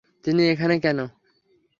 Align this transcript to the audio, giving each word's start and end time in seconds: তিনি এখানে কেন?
তিনি 0.25 0.41
এখানে 0.49 0.75
কেন? 0.79 0.99